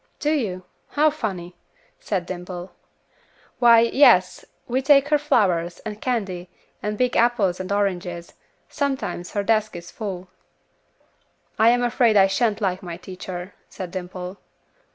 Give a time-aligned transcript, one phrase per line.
[0.19, 0.65] "Do you?
[0.89, 1.55] How funny,"
[1.99, 2.71] said Dimple.
[3.59, 6.49] "Why, yes, we take her flowers, and candy,
[6.81, 8.33] and big apples and oranges;
[8.67, 10.27] sometimes her desk is full."
[11.59, 14.39] "I am afraid I shan't like my teacher," said Dimple.